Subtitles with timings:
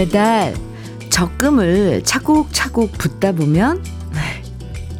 [0.00, 0.54] 매달
[1.10, 3.84] 적금을 차곡차곡 붓다 보면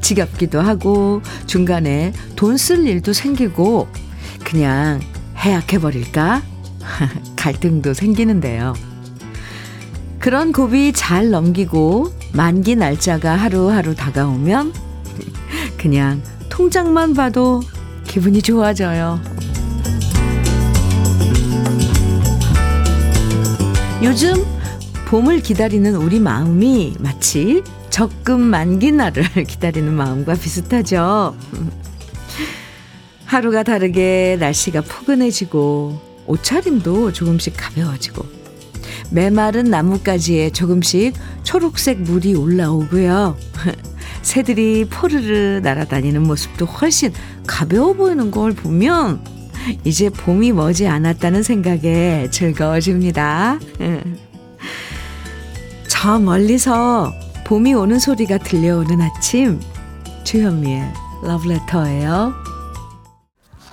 [0.03, 3.89] 지겹기도 하고 중간에 돈 쓸 일도 생기고
[4.45, 5.01] 그냥
[5.39, 6.43] 해약해버릴까?
[7.37, 8.75] 갈등도 생기는데요.
[10.19, 14.75] 그런 고비 잘 넘기고 만기 날짜가 하루하루 다가오면
[15.79, 16.21] 그냥
[16.51, 17.63] 통장만 봐도
[18.07, 19.19] 기분이 좋아져요.
[24.03, 24.60] 요즘
[25.11, 31.35] 봄을 기다리는 우리 마음이 마치 적금 만기 날을 기다리는 마음과 비슷하죠.
[33.25, 38.25] 하루가 다르게 날씨가 포근해지고 옷차림도 조금씩 가벼워지고
[39.11, 43.37] 메마른 나뭇가지에 조금씩 초록색 물이 올라오고요.
[44.23, 47.13] 새들이 포르르 날아다니는 모습도 훨씬
[47.49, 49.21] 가벼워 보이는 걸 보면
[49.83, 53.59] 이제 봄이 머지 않았다는 생각에 즐거워집니다.
[56.03, 57.13] 저 멀리서
[57.45, 59.61] 봄이 오는 소리가 들려오는 아침
[60.25, 60.83] 주현미의
[61.23, 62.33] 러브레터예요.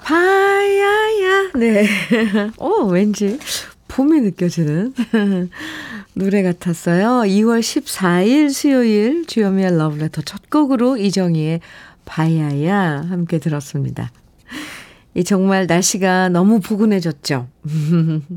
[0.03, 1.87] 바야야 네.
[2.59, 3.39] 어 왠지
[3.87, 4.93] 봄이 느껴지는
[6.15, 7.21] 노래 같았어요.
[7.21, 11.61] 2월 14일 수요일 주현미의 러브레터 첫 곡으로 이정희의
[12.03, 14.11] 바야야 함께 들었습니다.
[15.13, 17.47] 이 정말 날씨가 너무 포근해졌죠.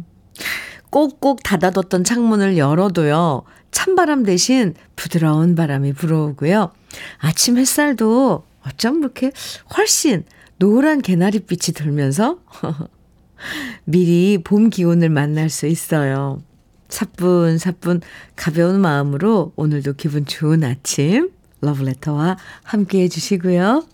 [0.90, 3.42] 꼭꼭 닫아뒀던 창문을 열어도요.
[3.70, 6.72] 찬바람 대신 부드러운 바람이 불어오고요.
[7.18, 9.32] 아침 햇살도 어쩜 그렇게
[9.76, 10.24] 훨씬
[10.58, 12.38] 노란 개나리빛이 들면서
[13.84, 16.42] 미리 봄 기온을 만날 수 있어요.
[16.88, 18.02] 사뿐사뿐
[18.36, 21.30] 가벼운 마음으로 오늘도 기분 좋은 아침
[21.60, 23.84] 러브레터와 함께 해주시고요.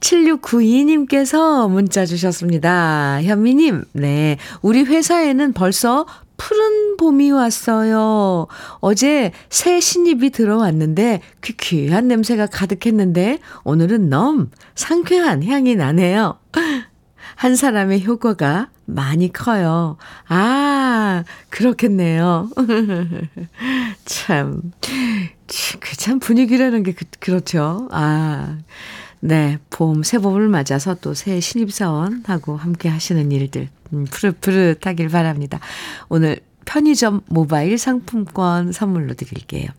[0.00, 3.22] 7692님께서 문자 주셨습니다.
[3.22, 4.36] 현미님, 네.
[4.60, 6.06] 우리 회사에는 벌써
[6.36, 8.46] 푸른 봄이 왔어요.
[8.80, 16.38] 어제 새 신입이 들어왔는데 퀴퀴한 냄새가 가득했는데 오늘은 너무 상쾌한 향이 나네요.
[17.36, 19.96] 한 사람의 효과가 많이 커요.
[20.28, 22.50] 아, 그렇겠네요.
[24.04, 24.60] 참,
[25.80, 27.88] 그 참 분위기라는 게 그, 그렇죠.
[27.90, 28.58] 아,
[29.24, 35.60] 네, 봄, 새 봄을 맞아서 또 새 신입사원하고 함께 하시는 일들, 음, 푸릇푸릇하길 바랍니다.
[36.10, 39.70] 오늘 편의점 모바일 상품권 선물로 드릴게요.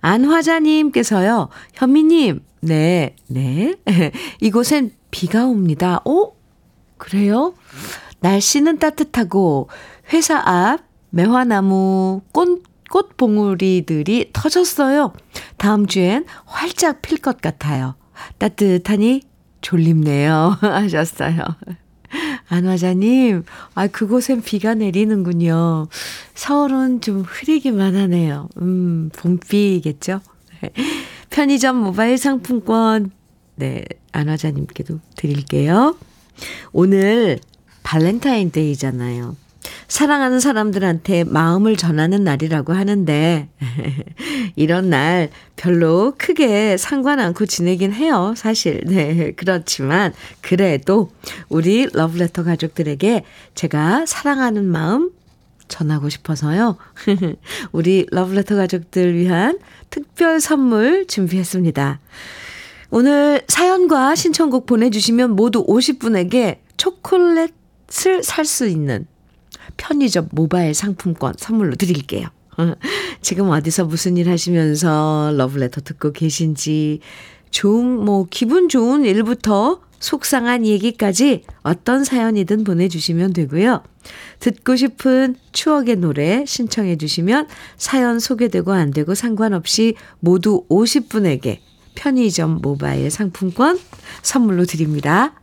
[0.00, 3.76] 안화자님께서요, 현미님, 네, 네.
[4.40, 6.00] 이곳엔 비가 옵니다.
[6.04, 6.32] 오?
[6.96, 7.54] 그래요?
[8.20, 9.68] 날씨는 따뜻하고
[10.12, 10.80] 회사 앞
[11.10, 15.12] 매화나무 꽃, 꽃봉우리들이 터졌어요.
[15.58, 17.94] 다음 주엔 활짝 필 것 같아요.
[18.38, 19.22] 따뜻하니
[19.60, 20.58] 졸립네요.
[20.60, 21.44] 하셨어요.
[22.48, 25.88] 안화자님, 아, 그곳엔 비가 내리는군요.
[26.34, 28.48] 서울은 좀 흐리기만 하네요.
[28.62, 30.20] 음, 봄비겠죠?
[31.30, 33.10] 편의점 모바일 상품권,
[33.56, 35.96] 네, 안화자님께도 드릴게요.
[36.72, 37.38] 오늘
[37.82, 39.36] 발렌타인데이잖아요.
[39.88, 43.48] 사랑하는 사람들한테 마음을 전하는 날이라고 하는데,
[44.56, 48.82] 이런 날 별로 크게 상관 않고 지내긴 해요, 사실.
[48.86, 51.10] 네, 그렇지만, 그래도
[51.48, 53.24] 우리 러브레터 가족들에게
[53.54, 55.10] 제가 사랑하는 마음
[55.68, 56.76] 전하고 싶어서요.
[57.72, 59.58] 우리 러브레터 가족들 위한
[59.90, 62.00] 특별 선물 준비했습니다.
[62.90, 69.06] 오늘 사연과 신청곡 보내주시면 모두 50분에게 초콜릿을 살 수 있는
[69.76, 72.28] 편의점 모바일 상품권 선물로 드릴게요.
[73.20, 77.00] 지금 어디서 무슨 일 하시면서 러브레터 듣고 계신지
[77.50, 83.82] 좋은 뭐 기분 좋은 일부터 속상한 얘기까지 어떤 사연이든 보내주시면 되고요.
[84.38, 91.58] 듣고 싶은 추억의 노래 신청해 주시면 사연 소개되고 안 되고 상관없이 모두 50분에게
[91.94, 93.78] 편의점 모바일 상품권
[94.22, 95.34] 선물로 드립니다.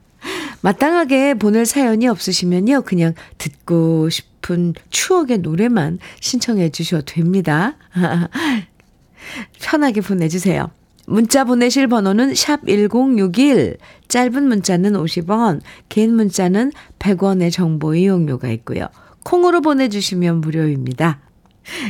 [0.65, 2.81] 마땅하게 보낼 사연이 없으시면요.
[2.81, 7.77] 그냥 듣고 싶은 추억의 노래만 신청해 주셔도 됩니다.
[9.61, 10.71] 편하게 보내주세요.
[11.05, 13.77] 문자 보내실 번호는 샵 1061,
[14.07, 18.87] 짧은 문자는 50원, 긴 문자는 100원의 정보 이용료가 있고요.
[19.23, 21.19] 콩으로 보내주시면 무료입니다.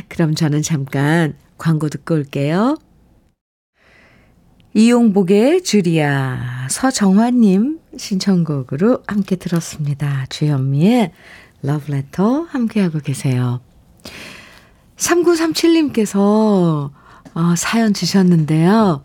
[0.08, 2.76] 그럼 저는 잠깐 광고 듣고 올게요.
[4.76, 10.26] 이용복의 주리야 서정화님 신청곡으로 함께 들었습니다.
[10.28, 11.12] 주현미의
[11.62, 13.62] 러브레터 함께하고 계세요.
[14.98, 16.90] 3937님께서
[17.32, 19.02] 어, 사연 주셨는데요.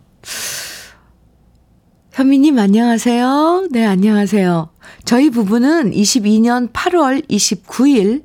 [2.12, 3.68] 현미님 안녕하세요.
[3.70, 4.68] 네, 안녕하세요.
[5.06, 8.24] 저희 부부는 22년 8월 29일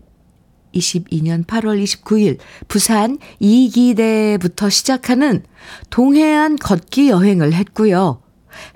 [0.73, 2.37] 2022년 8월 29일
[2.67, 5.43] 부산 이기대부터 시작하는
[5.89, 8.21] 동해안 걷기 여행을 했고요.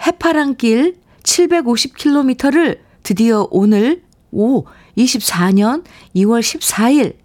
[0.05, 4.65] 해파랑길 750km를 드디어 오늘 오
[4.97, 5.83] 24년
[6.15, 7.15] 2월 14일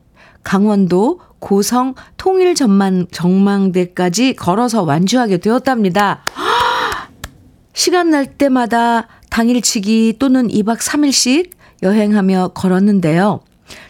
[0.42, 6.22] 강원도 고성 통일 전망, 정망대까지 걸어서 완주하게 되었답니다.
[7.74, 11.50] 시간 날 때마다 당일치기 또는 2박 3일씩
[11.82, 13.40] 여행하며 걸었는데요.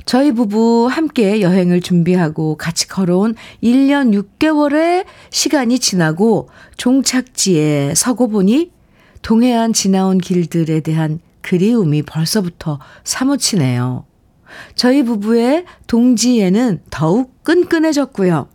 [0.06, 8.70] 저희 부부 함께 여행을 준비하고 같이 걸어온 1년 6개월의 시간이 지나고 종착지에 서고 보니
[9.22, 14.04] 동해안 지나온 길들에 대한 그리움이 벌써부터 사무치네요.
[14.76, 18.48] 저희 부부의 동지에는 더욱 끈끈해졌고요.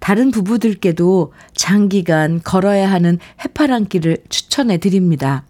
[0.00, 5.46] 다른 부부들께도 장기간 걸어야 하는 해파랑길을 추천해 드립니다.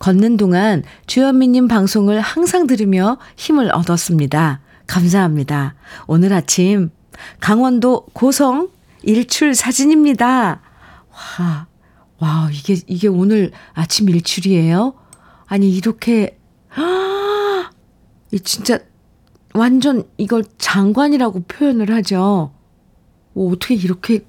[0.00, 4.60] 걷는 동안 주현미님 방송을 항상 들으며 힘을 얻었습니다.
[4.88, 5.76] 감사합니다.
[6.08, 6.90] 오늘 아침
[7.38, 8.70] 강원도 고성
[9.04, 10.60] 일출 사진입니다.
[11.12, 11.66] 와,
[12.18, 14.94] 와, 이게, 이게 오늘 아침 일출이에요?
[15.46, 16.38] 아니, 이렇게,
[16.74, 17.70] 아,
[18.32, 18.80] 이 진짜
[19.54, 22.52] 완전 이걸 장관이라고 표현을 하죠.
[23.34, 24.24] 오, 어떻게 이렇게,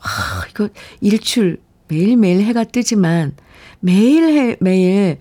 [0.00, 0.68] 아, 이거
[1.00, 3.34] 일출 매일매일 해가 뜨지만
[3.80, 5.18] 매일 해, 매일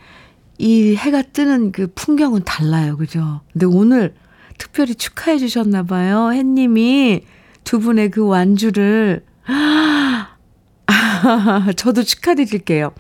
[0.57, 2.97] 이 해가 뜨는 그 풍경은 달라요.
[2.97, 3.41] 그죠?
[3.53, 4.13] 근데 오늘
[4.59, 6.31] 특별히 축하해 주셨나 봐요.
[6.31, 7.21] 햇님이
[7.63, 9.25] 두 분의 그 완주를
[11.75, 12.91] 저도 축하드릴게요.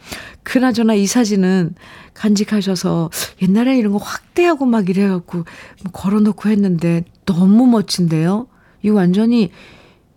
[0.43, 1.75] 그나저나 이 사진은
[2.15, 3.11] 간직하셔서
[3.41, 5.45] 옛날에 이런 거 확대하고 막 이래갖고
[5.93, 8.47] 걸어놓고 했는데 너무 멋진데요?
[8.83, 9.51] 이 완전히,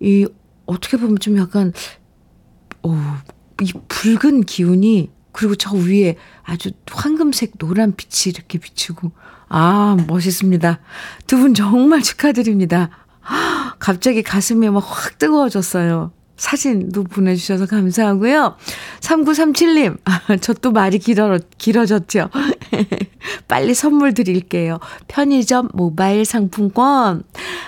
[0.01, 0.27] 이,
[0.67, 1.73] 어떻게 보면 좀 약간,
[2.83, 2.95] 오,
[3.61, 9.13] 이 붉은 기운이, 그리고 저 위에 아주 황금색 노란 빛이 이렇게 비추고,
[9.49, 10.79] 아, 멋있습니다.
[11.27, 12.91] 두 분 정말 축하드립니다.
[13.79, 16.13] 갑자기 가슴이 막 확 뜨거워졌어요.
[16.37, 18.57] 사진도 보내주셔서 감사하고요.
[19.01, 22.31] 3937님, 아, 저 또 말이 길어, 길어졌죠?
[23.47, 24.81] 빨리 선물 드릴게요.
[25.09, 27.23] 편의점 모바일 상품권,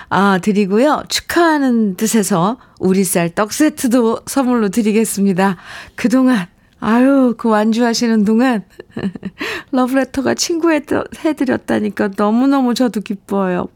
[0.09, 1.03] 아, 드리고요.
[1.07, 5.55] 축하하는 뜻에서 우리 쌀 떡 세트도 선물로 드리겠습니다.
[5.95, 6.47] 그동안,
[6.79, 8.63] 아유, 그 완주하시는 동안,
[9.71, 13.67] 러브레터가 친구 해드렸다니까 너무너무 저도 기뻐요.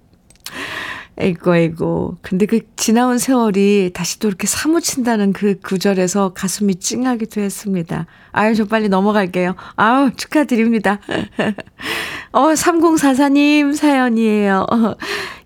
[1.21, 2.17] 에이고, 에이고.
[2.21, 8.05] 근데 그 지나온 세월이 다시 또 이렇게 사무친다는 그 구절에서 가슴이 찡하기도 했습니다.
[8.31, 9.55] 아유, 저 빨리 넘어갈게요.
[9.75, 10.99] 아유, 축하드립니다.
[12.31, 14.65] 어, 3044님 사연이에요.
[14.71, 14.95] 어,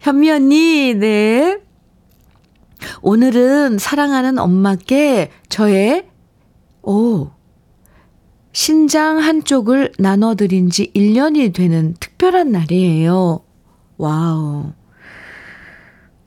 [0.01, 1.57] 현미 언니, 네.
[3.01, 6.05] 오늘은 사랑하는 엄마께 저의,
[6.83, 7.31] 오,
[8.53, 13.41] 신장 한쪽을 나눠드린 지 1년이 되는 특별한 날이에요.
[13.97, 14.73] wow.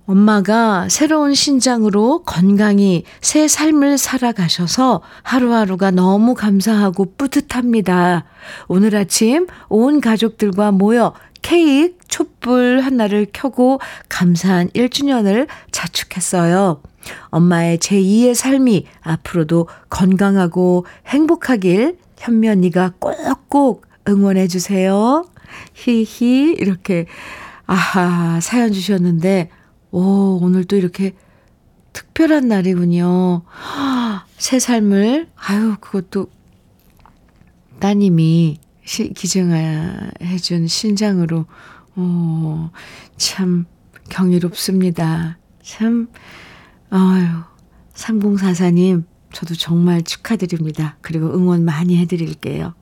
[0.06, 8.24] 엄마가 새로운 신장으로 건강히 새 삶을 살아가셔서 하루하루가 너무 감사하고 뿌듯합니다.
[8.66, 11.12] 오늘 아침 온 가족들과 모여
[11.42, 16.82] 케이크, 촛불 하나를 켜고 감사한 1주년을 자축했어요.
[17.26, 25.28] 엄마의 제2의 삶이 앞으로도 건강하고 행복하길 현면이가 꼭꼭 응원해 주세요.
[25.74, 27.06] 히히 이렇게
[27.66, 29.50] 아하 사연 주셨는데
[29.90, 31.14] 오, 오늘 또 이렇게
[31.92, 33.42] 특별한 날이군요.
[34.36, 36.26] 새 삶을, 아유, 그것도
[37.80, 41.46] 따님이 기증해준 신장으로,
[41.96, 42.70] 어,
[43.16, 43.64] 참
[44.10, 45.38] 경이롭습니다.
[45.62, 46.08] 참,
[46.90, 47.26] 아유,
[47.94, 49.04] 3044님,
[49.36, 50.96] 저도 정말 축하드립니다.
[51.02, 52.72] 그리고 응원 많이 해드릴게요.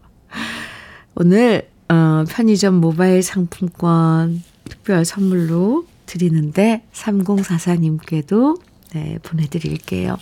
[1.17, 8.61] 오늘, 어, 편의점 모바일 상품권 특별 선물로 드리는데 3044님께도
[8.93, 10.17] 네, 보내드릴게요.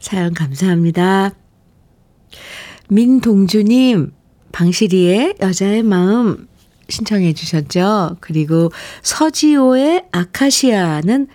[0.00, 1.32] 사연 감사합니다.
[2.88, 4.12] 민동주님,
[4.52, 6.46] 방시리의 여자의 마음
[6.88, 8.18] 신청해 주셨죠?
[8.20, 8.70] 그리고
[9.02, 11.26] 서지호의 아카시아는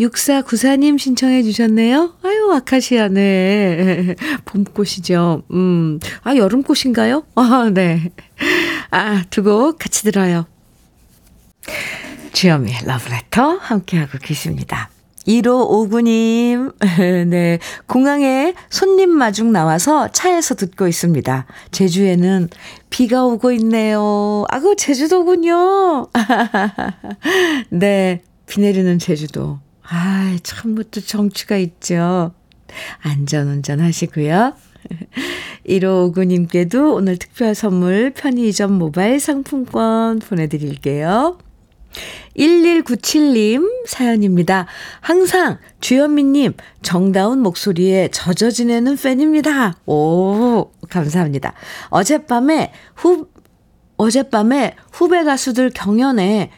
[0.00, 2.14] 6494님 신청해 주셨네요.
[2.22, 4.14] 아유, 아카시아, 네.
[4.46, 5.42] 봄꽃이죠.
[5.52, 7.24] 음, 아, 여름꽃인가요?
[7.34, 8.10] 아, 네.
[8.90, 10.46] 아, 두 곡 같이 들어요.
[12.32, 14.88] 주현미의 러브레터 함께하고 계십니다.
[15.26, 16.74] 1559님,
[17.28, 17.58] 네.
[17.86, 21.46] 공항에 손님 마중 나와서 차에서 듣고 있습니다.
[21.72, 22.48] 제주에는
[22.88, 24.44] 비가 오고 있네요.
[24.48, 26.08] 아그 제주도군요.
[27.70, 28.22] 네.
[28.46, 29.58] 비 내리는 제주도.
[29.92, 32.32] 아, 참, 뭐 또 정취가 있죠.
[33.02, 34.54] 안전 운전 하시고요.
[35.66, 41.38] 1559님께도 오늘 특별 선물 편의점 모바일 상품권 보내드릴게요.
[42.36, 44.66] 1197님 사연입니다.
[45.00, 49.74] 항상 주현미님 정다운 목소리에 젖어 지내는 팬입니다.
[49.86, 51.54] 오, 감사합니다.
[51.88, 53.26] 어젯밤에 후,
[53.96, 56.50] 어젯밤에 후배 가수들 경연에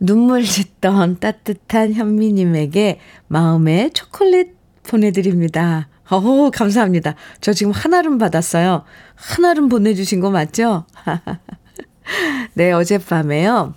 [0.00, 5.88] 눈물 짓던 따뜻한 현미님에게 마음의 초콜릿 보내드립니다.
[6.10, 7.14] 어 감사합니다.
[7.40, 8.84] 저 지금 하나름 받았어요.
[9.14, 10.84] 하나름 보내주신 거 맞죠?
[12.54, 13.74] 네, 어젯밤에요.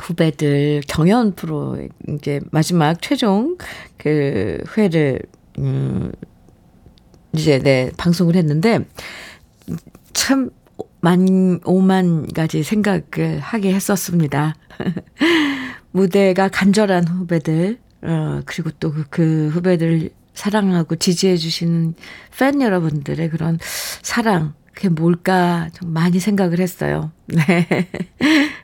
[0.00, 1.76] 후배들 경연 프로
[2.08, 3.58] 이제 마지막 최종
[3.96, 5.20] 그 회를
[5.58, 6.12] 음
[7.32, 8.86] 이제 네 방송을 했는데
[10.12, 10.50] 참
[11.00, 14.54] 만, 오만 가지 생각을 하게 했었습니다.
[15.92, 21.94] 무대가 간절한 후배들, 어, 그리고 또 그 후배들 사랑하고 지지해 주시는
[22.38, 23.58] 팬 여러분들의 그런
[24.02, 27.10] 사랑, 그게 뭘까 좀 많이 생각을 했어요.
[27.26, 27.88] 네.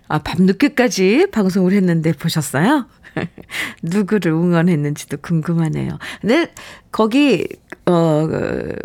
[0.07, 2.87] 아, 밤늦게까지 방송을 했는데 보셨어요?
[3.83, 5.99] 누구를 응원했는지도 궁금하네요.
[6.21, 6.53] 근데
[6.93, 7.49] 거기,
[7.87, 8.77] 어, 그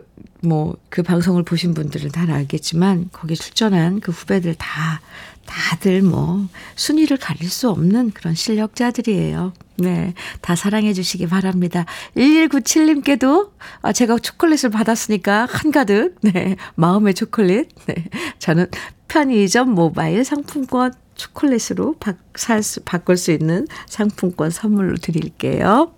[0.42, 5.02] 뭐, 그 방송을 보신 분들은 다 알겠지만, 거기 출전한 그 후배들 다,
[5.46, 9.54] 다들 뭐, 순위를 가릴 수 없는 그런 실력자들이에요.
[9.78, 10.14] 네.
[10.42, 11.86] 다 사랑해 주시기 바랍니다.
[12.16, 16.56] 1197님께도 아, 제가 초콜릿을 받았으니까 한가득, 네.
[16.76, 17.70] 마음의 초콜릿.
[17.88, 17.96] 네.
[18.40, 18.68] 저는
[19.08, 25.92] 편의점 모바일 상품권 초콜릿으로 바, 살 수, 바꿀 수 있는 상품권 선물로 드릴게요.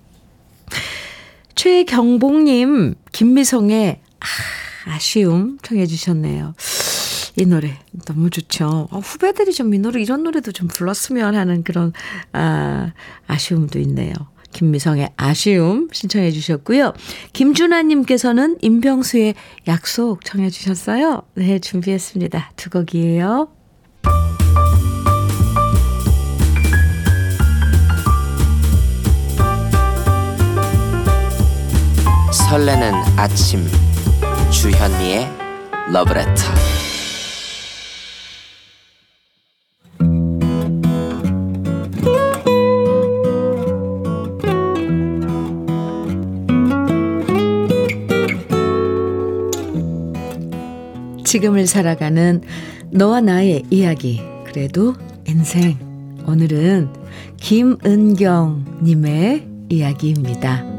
[1.55, 6.53] 최경복님, 김미성의 아, 아쉬움 청해 주셨네요.
[7.37, 8.87] 이 노래 너무 좋죠.
[8.91, 11.93] 어, 후배들이 좀 이 노래 이런 노래도 좀 불렀으면 하는 그런
[12.33, 12.91] 아,
[13.27, 14.13] 아쉬움도 있네요.
[14.53, 16.93] 김미성의 아쉬움 신청해 주셨고요.
[17.31, 19.35] 김준하님께서는 임병수의
[19.69, 21.21] 약속 청해 주셨어요.
[21.35, 22.51] 네, 준비했습니다.
[22.57, 23.47] 두 곡이에요.
[32.49, 33.65] 설레는 아침
[34.51, 35.27] 주현미의
[35.93, 36.43] 러브레터
[51.23, 52.41] 지금을 살아가는
[52.91, 54.95] 너와 나의 이야기 그래도
[55.27, 55.77] 인생
[56.27, 56.89] 오늘은
[57.37, 60.70] 김은경 님의 이야기입니다.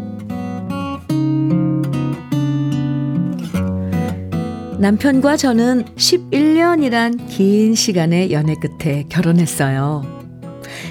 [4.82, 10.02] 남편과 저는 11년이란 긴 시간의 연애 끝에 결혼했어요.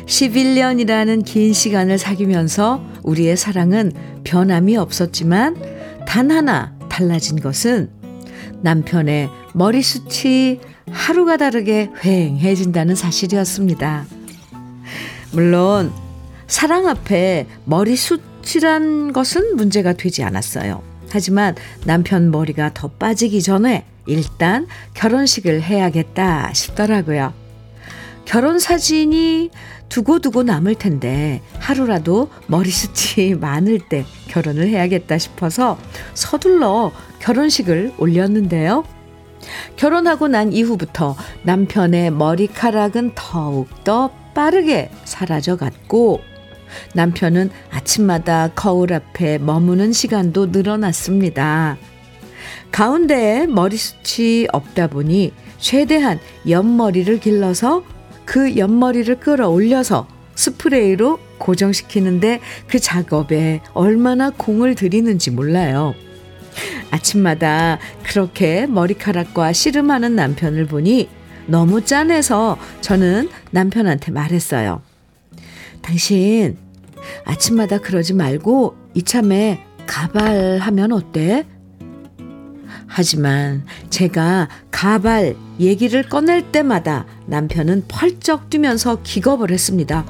[0.06, 3.92] 11년이라는 긴 시간을 사귀면서 우리의 사랑은
[4.24, 5.58] 변함이 없었지만
[6.08, 7.90] 단 하나 달라진 것은
[8.62, 14.06] 남편의 머리숱이 하루가 다르게 휑해진다는 사실이었습니다.
[15.34, 15.92] 물론
[16.48, 20.91] 사랑 앞에 머리숱이란 것은 문제가 되지 않았어요.
[21.12, 27.34] 하지만 남편 머리가 더 빠지기 전에 일단 결혼식을 해야겠다 싶더라고요.
[28.26, 29.50] 결혼 사진이
[29.90, 35.78] 두고두고 남을 텐데 하루라도 머리숱이 많을 때 결혼을 해야겠다 싶어서
[36.14, 38.86] 서둘러 결혼식을 올렸는데요.
[39.76, 46.22] 결혼하고 난 이후부터 남편의 머리카락은 더욱더 빠르게 사라져 갔고
[46.94, 51.78] 남편은 아침마다 거울 앞에 머무는 시간도 늘어났습니다.
[52.72, 57.84] 가운데에 머리숱이 없다 보니 최대한 옆머리를 길러서
[58.26, 65.94] 그 옆머리를 끌어올려서 스프레이로 고정시키는데 그 작업에 얼마나 공을 들이는지 몰라요.
[66.92, 71.10] 아침마다 그렇게 머리카락과 씨름하는 남편을 보니
[71.48, 74.82] 너무 짠해서 저는 남편한테 말했어요.
[75.82, 76.58] 당신
[77.26, 81.46] 아침마다 그러지 말고 이참에 가발하면 어때?
[82.88, 90.06] 하지만 제가 가발 얘기를 꺼낼 때마다 남편은 펄쩍 뛰면서 기겁을 했습니다.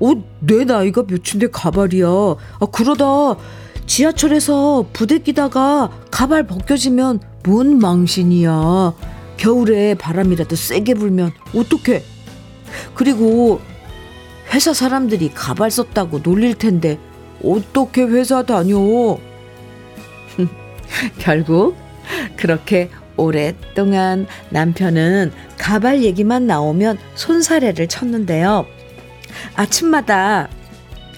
[0.00, 2.06] 어, 내 나이가 몇인데 가발이야.
[2.06, 3.40] 아, 그러다
[3.86, 8.92] 지하철에서 부대 끼다가 가발 벗겨지면 뭔 망신이야.
[9.38, 12.02] 겨울에 바람이라도 세게 불면 어떡해.
[12.94, 13.60] 그리고
[14.52, 16.98] 회사 사람들이 가발 썼다고 놀릴 텐데
[17.44, 18.76] 어떻게 회사 다녀?
[21.18, 21.76] 결국
[22.36, 28.64] 그렇게 오랫동안 남편은 가발 얘기만 나오면 손사래를 쳤는데요.
[29.54, 30.48] 아침마다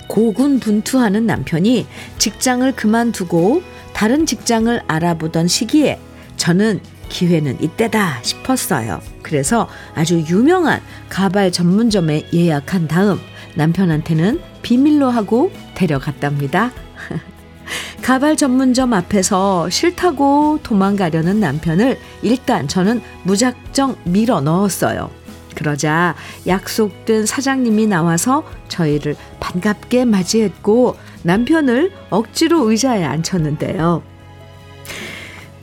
[0.09, 1.87] 고군분투하는 남편이
[2.19, 6.01] 직장을 그만두고 다른 직장을 알아보던 시기에
[6.37, 9.03] 저는 기회는 이때다 싶었어요.
[9.23, 13.21] 그래서 아주 유명한 가발 전문점에 예약한 다음
[13.57, 16.71] 남편한테는 비밀로 하고 데려갔답니다.
[18.03, 25.11] 가발 전문점 앞에서 싫다고 도망가려는 남편을 일단 저는 무작정 밀어 넣었어요.
[25.55, 26.15] 그러자
[26.47, 34.10] 약속된 사장님이 나와서 저희를 반갑게 맞이했고 남편을 억지로 의자에 앉혔는데요.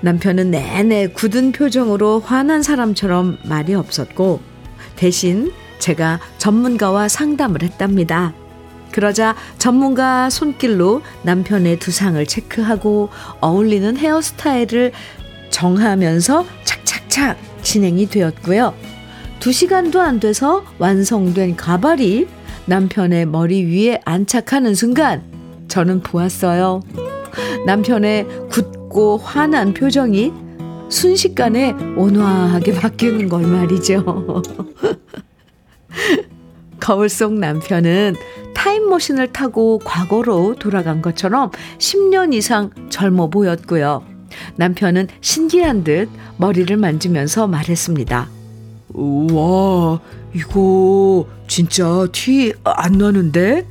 [0.02, 4.42] 남편은 내내 굳은 표정으로 화난 사람처럼 말이 없었고
[4.96, 8.34] 대신 제가 전문가와 상담을 했답니다.
[8.92, 13.10] 그러자 전문가 손길로 남편의 두상을 체크하고
[13.42, 14.92] 어울리는 헤어스타일을
[15.50, 18.74] 정하면서 착착착 진행이 되었고요.
[19.40, 22.28] 두 시간도 안 돼서 완성된 가발이
[22.66, 25.24] 남편의 머리 위에 안착하는 순간
[25.68, 26.82] 저는 보았어요.
[27.66, 30.34] 남편의 굳 고 화난 표정이
[30.90, 34.44] 순식간에 온화하게 바뀌는 걸 말이죠.
[36.80, 38.16] 거울 속 남편은
[38.56, 44.04] 타임머신을 타고 과거로 돌아간 것처럼 10년 이상 젊어 보였고요.
[44.56, 48.30] 남편은 신기한 듯 머리를 만지면서 말했습니다.
[48.94, 50.00] 우와,
[50.34, 53.66] 이거 진짜 티 안 나는데?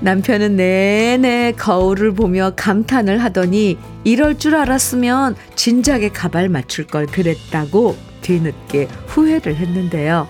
[0.00, 8.88] 남편은 내내 거울을 보며 감탄을 하더니 이럴 줄 알았으면 진작에 가발 맞출 걸 그랬다고 뒤늦게
[9.06, 10.28] 후회를 했는데요.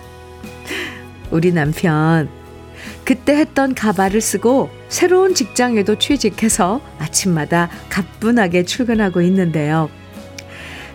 [1.31, 2.29] 우리 남편
[3.03, 9.89] 그때 했던 가발을 쓰고 새로운 직장에도 취직해서 아침마다 가뿐하게 출근하고 있는데요.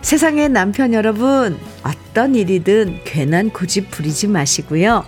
[0.01, 5.03] 세상의 남편 여러분, 어떤 일이든 괜한 고집 부리지 마시고요.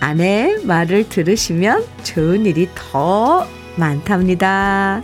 [0.00, 5.02] 아내의 말을 들으시면 좋은 일이 더 많답니다.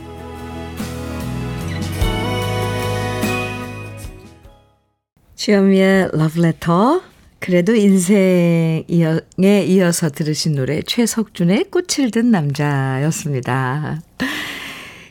[5.37, 7.03] 주현미의 러브레터
[7.39, 14.01] 그래도 인생에 이어서 들으신 노래 최석준의 꽃을 든 남자였습니다.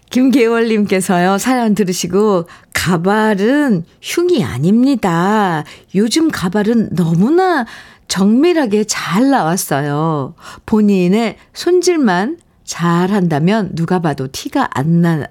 [0.10, 5.64] 김계월님께서요, 사연 들으시고, 가발은 흉이 아닙니다.
[5.94, 7.66] 요즘 가발은 너무나
[8.08, 10.36] 정밀하게 잘 나왔어요.
[10.66, 15.26] 본인의 손질만 잘 한다면 누가 봐도 티가 안 나,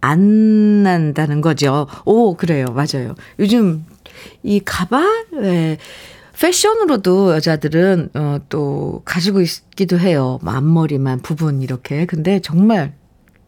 [0.00, 1.86] 안 난다는 거죠.
[2.04, 2.66] 오, 그래요.
[2.66, 3.14] 맞아요.
[3.38, 3.84] 요즘
[4.42, 5.78] 이 가발, 네.
[6.38, 10.40] 패션으로도 여자들은 어, 또 가지고 있기도 해요.
[10.44, 12.04] 앞머리만 부분 이렇게.
[12.04, 12.94] 근데 정말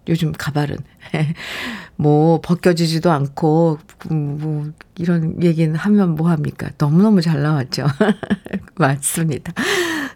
[0.08, 0.76] 요즘 가발은
[1.96, 3.78] 뭐 벗겨지지도 않고
[4.10, 6.70] 뭐 이런 얘기는 하면 뭐 합니까?
[6.78, 7.86] 너무너무 잘 나왔죠.
[8.76, 9.52] 맞습니다.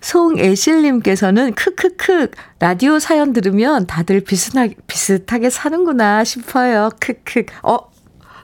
[0.00, 6.90] 송애실님께서는 크크크 라디오 사연 들으면 다들 비슷하게 비슷하게 사는구나 싶어요.
[7.00, 7.44] 크크.
[7.62, 7.78] 어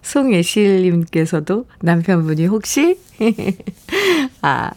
[0.02, 2.98] 송예실님께서도 남편분이 혹시?
[4.42, 4.70] 아,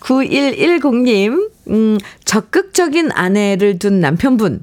[0.00, 4.62] 9110님, 음, 적극적인 아내를 둔 남편분.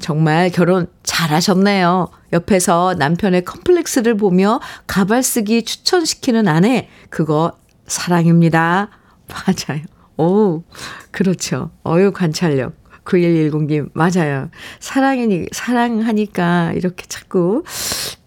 [0.00, 2.08] 정말 결혼 잘하셨네요.
[2.32, 6.88] 옆에서 남편의 컴플렉스를 보며 가발 쓰기 추천시키는 아내.
[7.08, 7.52] 그거
[7.86, 8.88] 사랑입니다.
[9.32, 9.82] 맞아요.
[10.16, 10.62] 오,
[11.10, 11.70] 그렇죠.
[11.86, 12.82] 어유 관찰력.
[13.04, 14.48] 9110님, 맞아요.
[14.78, 17.64] 사랑이니, 사랑하니까 이렇게 자꾸,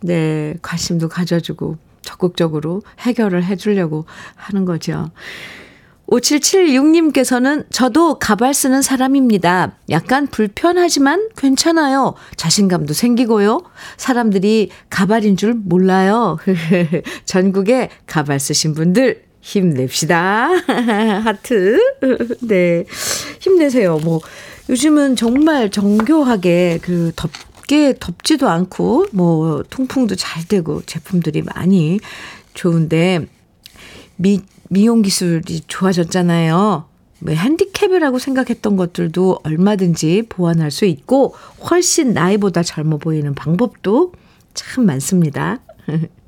[0.01, 5.11] 네, 관심도 가져주고 적극적으로 해결을 해주려고 하는 거죠.
[6.07, 9.77] 5776님께서는 저도 가발 쓰는 사람입니다.
[9.89, 12.13] 약간 불편하지만 괜찮아요.
[12.35, 13.63] 자신감도 생기고요.
[13.97, 16.37] 사람들이 가발인 줄 몰라요.
[17.25, 20.49] 전국에 가발 쓰신 분들 힘냅시다.
[21.23, 21.79] 하트.
[22.41, 22.83] 네.
[23.39, 23.99] 힘내세요.
[23.99, 24.19] 뭐,
[24.69, 31.99] 요즘은 정말 정교하게 그 덥게 덥지도 않고 뭐 통풍도 잘 되고 제품들이 많이
[32.55, 33.27] 좋은데
[34.15, 36.85] 미 미용 기술이 좋아졌잖아요.
[37.19, 41.35] 뭐 핸디캡이라고 생각했던 것들도 얼마든지 보완할 수 있고
[41.69, 44.13] 훨씬 나이보다 젊어 보이는 방법도
[44.55, 45.59] 참 많습니다.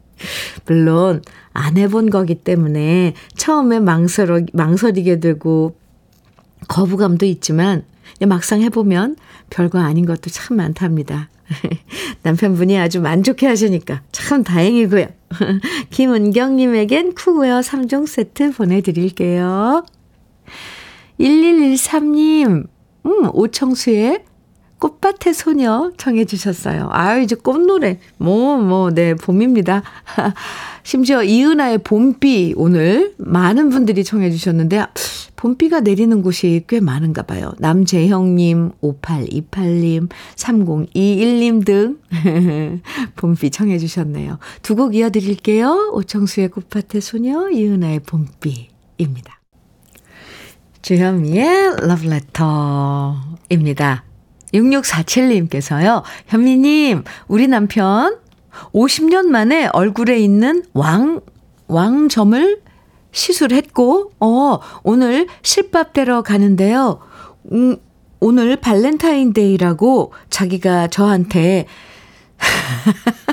[0.66, 1.22] 물론
[1.54, 5.76] 안 해본 거기 때문에 처음에 망설어, 망설이게 되고
[6.68, 7.84] 거부감도 있지만
[8.26, 9.16] 막상 해보면
[9.50, 11.30] 별거 아닌 것도 참 많답니다.
[12.24, 15.08] 남편분이 아주 만족해 하시니까 참 다행이고요.
[15.92, 19.86] 김은경님에겐 쿠웨어 3종 세트 보내드릴게요.
[21.20, 22.68] 1113님,
[23.06, 24.24] 음, 오청수의
[24.80, 26.90] 꽃밭의 소녀 청해 주셨어요.
[26.92, 28.00] 아유, 이제 꽃노래.
[28.18, 29.84] 뭐, 뭐, 네, 봄입니다.
[30.84, 34.86] 심지어 이은아의 봄비 오늘 많은 분들이 청해 주셨는데,
[35.36, 37.54] 봄비가 내리는 곳이 꽤 많은가 봐요.
[37.60, 41.98] 남재형님, 5828님, 3021님 등
[43.16, 44.38] 봄비 청해 주셨네요.
[44.62, 45.92] 두 곡 이어드릴게요.
[45.94, 49.40] 오청수의 꽃밭의 소녀, 이은아의 봄비입니다.
[50.82, 54.07] 주현미의 러브레터입니다.
[54.54, 56.04] 6647님께서요.
[56.28, 58.18] 현미님, 우리 남편
[58.74, 61.22] 50년 만에 얼굴에 있는 왕,
[61.68, 62.62] 왕점을
[63.12, 67.00] 시술했고, 어, 오늘 실밥 떼러 가는데요.
[67.52, 67.78] 음,
[68.20, 71.68] 오늘 발렌타인데이라고 자기가 저한테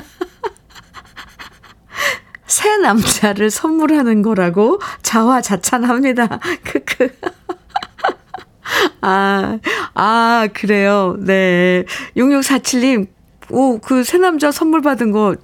[2.45, 6.39] 새 남자를 선물하는 거라고 자화자찬합니다.
[6.63, 7.09] 크크.
[9.07, 9.59] 아,
[9.93, 11.15] 아, 그래요.
[11.19, 11.85] 네.
[12.17, 13.07] 6647님,
[13.51, 15.35] 오, 그 새 남자 선물 받은 거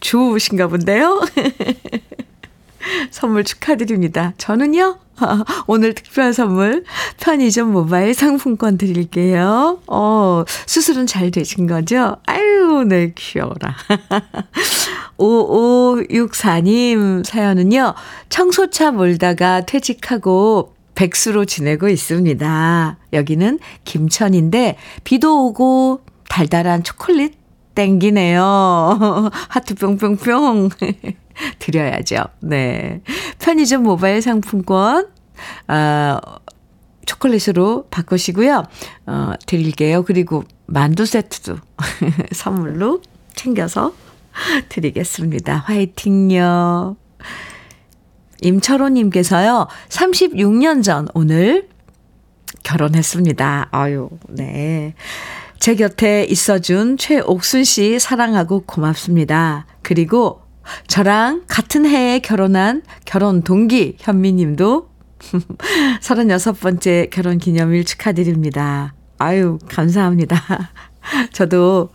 [0.00, 1.20] 좋으신가 본데요?
[3.10, 4.34] 선물 축하드립니다.
[4.38, 4.98] 저는요,
[5.66, 6.84] 오늘 특별 선물
[7.18, 9.80] 편의점 모바일 상품권 드릴게요.
[9.88, 12.18] 어, 수술은 잘 되신 거죠?
[12.26, 13.74] 아유, 네, 귀여워라.
[15.18, 17.94] 5564님 사연은요,
[18.28, 22.98] 청소차 몰다가 퇴직하고 백수로 지내고 있습니다.
[23.12, 27.34] 여기는 김천인데, 비도 오고 달달한 초콜릿
[27.74, 29.30] 땡기네요.
[29.48, 30.70] 하트 뿅뿅뿅.
[31.58, 32.24] 드려야죠.
[32.40, 33.00] 네.
[33.40, 35.08] 편의점 모바일 상품권,
[35.66, 36.20] 아,
[37.06, 38.64] 초콜릿으로 바꾸시고요.
[39.06, 40.04] 어, 드릴게요.
[40.04, 41.56] 그리고 만두 세트도
[42.32, 43.02] 선물로
[43.34, 43.94] 챙겨서
[44.68, 45.56] 드리겠습니다.
[45.58, 46.96] 화이팅요.
[48.42, 51.68] 임철호님께서요, 36년 전 오늘
[52.62, 53.68] 결혼했습니다.
[53.70, 54.94] 아유, 네.
[55.58, 59.66] 제 곁에 있어준 최옥순 씨 사랑하고 고맙습니다.
[59.82, 60.42] 그리고
[60.88, 64.88] 저랑 같은 해에 결혼한 결혼 동기 현미님도
[66.02, 68.94] 36번째 결혼 기념일 축하드립니다.
[69.18, 70.72] 아유, 감사합니다.
[71.32, 71.90] 저도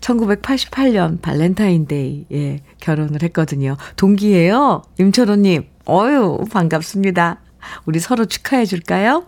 [0.00, 3.76] 1988년 발렌타인데이, 예, 결혼을 했거든요.
[3.96, 4.82] 동기예요.
[4.98, 7.40] 임철호님, 어유 반갑습니다.
[7.86, 9.24] 우리 서로 축하해 줄까요?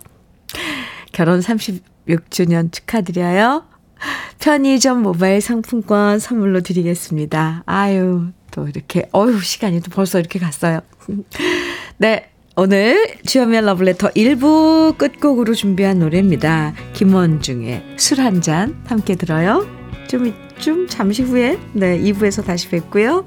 [1.11, 3.65] 결혼 36주년 축하드려요.
[4.39, 7.63] 편의점 모바일 상품권 선물로 드리겠습니다.
[7.65, 10.81] 아유, 또 이렇게, 어유 시간이 또 벌써 이렇게 갔어요.
[11.97, 12.27] 네.
[12.57, 16.73] 오늘 주현미의 러브레터 1부 끝곡으로 준비한 노래입니다.
[16.93, 19.65] 김원중의 술 한 잔 함께 들어요.
[20.09, 23.25] 좀, 좀 잠시 후에 네 2부에서 다시 뵙고요.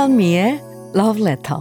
[0.00, 0.62] 주현미의
[0.96, 1.60] Love Letter.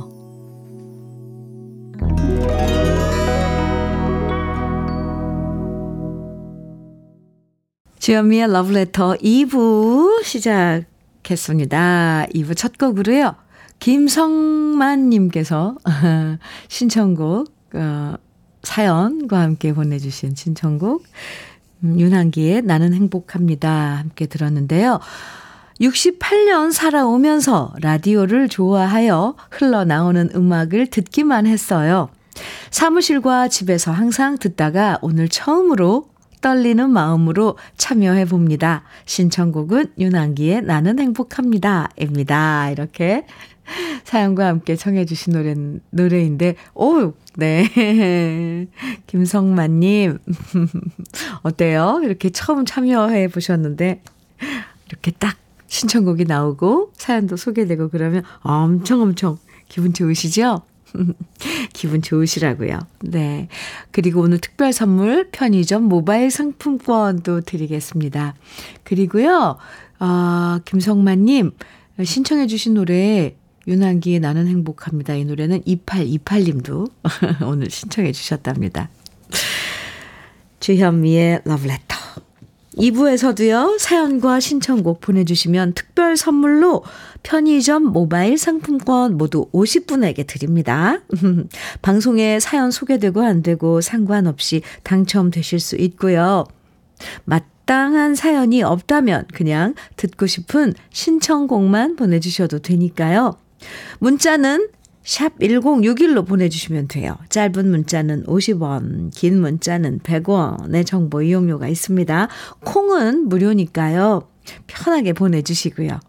[7.99, 12.27] 주현미의 Letter 2부 시작했습니다.
[12.33, 13.35] 2부 첫 곡으로요.
[13.79, 15.75] 김성만님께서
[16.69, 18.15] 신청곡, 어,
[18.63, 21.03] 사연과 함께 보내주신 신청곡,
[21.83, 23.97] 음, 윤한기의 나는 행복합니다.
[23.97, 25.01] 함께 들었는데요.
[25.79, 32.09] 68년 살아오면서 라디오를 좋아하여 흘러나오는 음악을 듣기만 했어요.
[32.71, 36.09] 사무실과 집에서 항상 듣다가 오늘 처음으로
[36.41, 38.83] 떨리는 마음으로 참여해 봅니다.
[39.05, 41.89] 신청곡은 윤한기의 나는 행복합니다.
[41.97, 42.69] 입니다.
[42.71, 43.25] 이렇게
[44.03, 45.55] 사연과 함께 청해 주신 노래,
[45.91, 47.67] 노래인데, 오, 네.
[49.07, 50.17] 김성만님,
[51.43, 52.01] 어때요?
[52.03, 54.01] 이렇게 처음 참여해 보셨는데,
[54.87, 55.37] 이렇게 딱
[55.69, 59.37] 신청곡이 나오고 사연도 소개되고 그러면 엄청 엄청
[59.69, 60.63] 기분 좋으시죠?
[61.73, 62.79] 기분 좋으시라고요.
[63.01, 63.47] 네.
[63.91, 68.33] 그리고 오늘 특별 선물 편의점 모바일 상품권도 드리겠습니다.
[68.83, 69.57] 그리고요,
[69.99, 71.51] 어, 김성만님
[72.03, 73.35] 신청해 주신 노래
[73.67, 75.13] 윤한기의 나는 행복합니다.
[75.13, 76.91] 이 노래는 2828님도
[77.45, 78.89] 오늘 신청해 주셨답니다.
[80.59, 82.08] 주현미의 러브레터.
[82.79, 86.83] 2부에서도요, 사연과 신청곡 보내주시면 특별 선물로
[87.23, 90.99] 편의점 모바일 상품권 모두 50분에게 드립니다.
[91.81, 96.45] 방송에 사연 소개되고 안 되고 상관없이 당첨되실 수 있고요.
[97.25, 103.37] 맞, 마땅한 사연이 없다면 그냥 듣고 싶은 신청곡만 보내주셔도 되니까요.
[103.99, 104.69] 문자는
[105.09, 107.17] 샵 1061로 보내주시면 돼요.
[107.29, 112.27] 짧은 문자는 50원, 긴 문자는 100원의 정보 이용료가 있습니다.
[112.63, 114.29] 콩은 무료니까요.
[114.67, 115.99] 편하게 보내주시고요.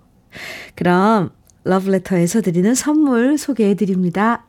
[0.74, 1.30] 그럼
[1.64, 4.44] 러브레터에서 드리는 선물 소개해 드립니다.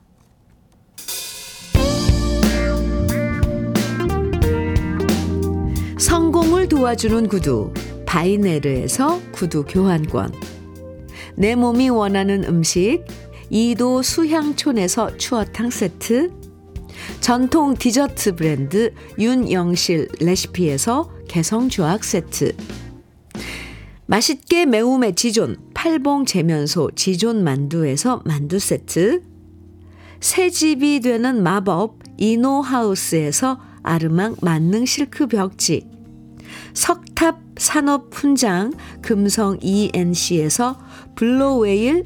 [5.97, 7.73] 성공을 도와주는 구두
[8.05, 10.33] 바이네르에서 구두 교환권
[11.37, 13.05] 내 몸이 원하는 음식
[13.51, 16.31] 이도 수향촌에서 추어탕 세트
[17.19, 22.55] 전통 디저트 브랜드 윤영실 레시피에서 개성주악 세트
[24.05, 29.21] 맛있게 매움의 지존 팔봉 재면소 지존 만두에서 만두 세트
[30.21, 35.89] 새 집이 되는 마법 이노하우스에서 아르망 만능 실크 벽지
[36.73, 40.79] 석탑 산업 훈장 금성 ENC에서
[41.15, 42.05] 블로웨일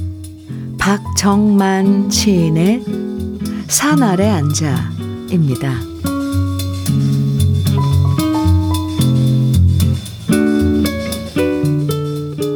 [0.81, 2.83] 박정만 시인의
[3.67, 5.79] 산 아래 앉아입니다.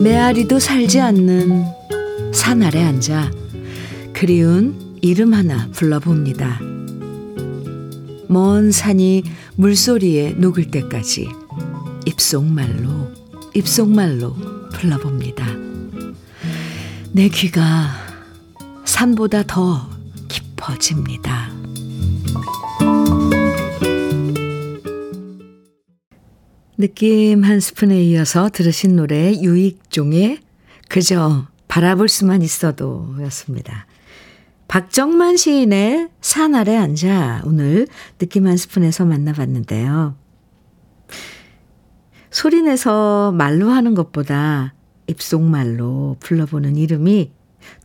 [0.02, 1.66] 메아리도 살지 않는
[2.34, 3.32] 산 아래 앉아
[4.12, 6.60] 그리운 이름 하나 불러봅니다.
[8.28, 9.24] 먼 산이
[9.56, 11.30] 물소리에 녹을 때까지
[12.08, 12.90] 입속말로
[13.54, 14.36] 입속말로
[14.74, 15.46] 불러봅니다.
[17.12, 18.05] 내 귀가
[18.86, 19.90] 산보다 더
[20.28, 21.50] 깊어집니다.
[26.78, 30.40] 느낌 한 스푼에 이어서 들으신 노래 유익종의
[30.90, 33.88] 그저 바라볼 수만 있어도 였습니다.
[34.68, 40.16] 박정만 시인의 산 아래 앉아 오늘 느낌 한 스푼에서 만나봤는데요.
[42.30, 44.74] 소리내서 말로 하는 것보다
[45.08, 47.32] 입속말로 불러보는 이름이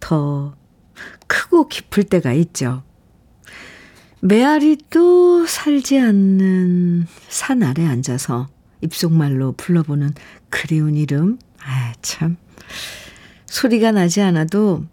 [0.01, 0.57] 더
[1.31, 2.83] 크고 깊을 때가 있죠.
[4.21, 8.49] 메아리 도 살지 않는 산 아래 앉아서
[8.81, 10.13] 입속말로 불러보는
[10.51, 11.39] 그리운 이름.
[11.63, 12.37] 아, 참.
[13.47, 14.85] 소리가 나지 않아도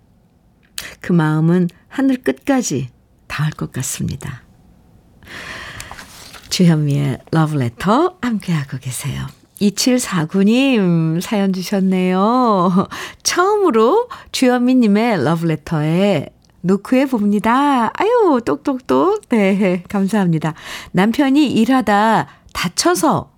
[1.02, 2.90] 그 마음은 하늘 끝까지
[3.26, 4.44] 닿을 것 같습니다.
[6.50, 9.26] 주현미의 러브레터 함께하고 계세요.
[9.62, 12.88] 2749님 사연 주셨네요.
[13.24, 16.28] 처음으로 주현미님의 러브레터에
[16.62, 17.92] 노크해 봅니다.
[17.98, 19.30] 아유, 똑똑똑.
[19.30, 20.54] 네, 감사합니다.
[20.92, 23.32] 남편이 일하다 다쳐서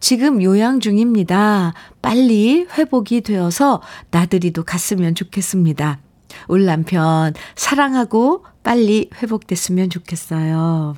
[0.00, 1.72] 지금 요양 중입니다.
[2.02, 6.00] 빨리 회복이 되어서 나들이도 갔으면 좋겠습니다.
[6.48, 10.94] 울 남편 사랑하고 빨리 회복됐으면 좋겠어요.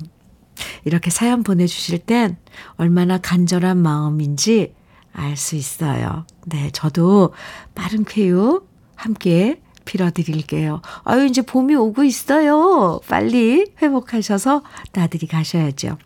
[0.85, 2.37] 이렇게 사연 보내주실 땐
[2.75, 4.73] 얼마나 간절한 마음인지
[5.13, 6.25] 알 수 있어요.
[6.45, 7.33] 네, 저도
[7.75, 8.63] 빠른 쾌유
[8.95, 10.81] 함께 빌어드릴게요.
[11.03, 12.99] 아유, 이제 봄이 오고 있어요.
[13.07, 14.61] 빨리 회복하셔서
[14.93, 15.97] 나들이 가셔야죠.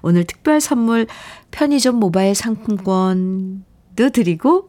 [0.00, 1.06] 오늘 특별 선물
[1.50, 4.68] 편의점 모바일 상품권도 드리고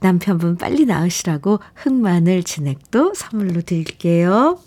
[0.00, 4.58] 남편분 빨리 나으시라고 흑마늘 진액도 선물로 드릴게요.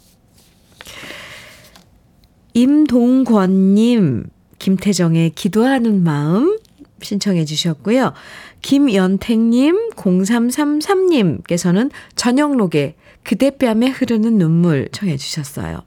[2.54, 4.26] 임동권님,
[4.60, 6.58] 김태정의 기도하는 마음
[7.02, 8.14] 신청해 주셨고요.
[8.62, 15.82] 김연택님, 0333님께서는 저녁록에 그대뺨에 흐르는 눈물 청해 주셨어요.